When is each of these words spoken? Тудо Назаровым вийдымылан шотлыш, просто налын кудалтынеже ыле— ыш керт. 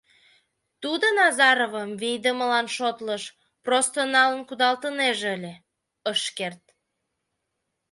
Тудо 0.81 1.05
Назаровым 1.19 1.89
вийдымылан 2.01 2.67
шотлыш, 2.75 3.23
просто 3.65 3.97
налын 4.15 4.41
кудалтынеже 4.49 5.27
ыле— 5.35 5.53
ыш 6.11 6.21
керт. 6.37 6.63